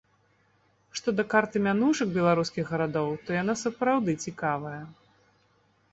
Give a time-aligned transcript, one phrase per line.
[0.99, 4.77] Што да карты мянушак беларускіх гарадоў, то яна сапраўды цікавая.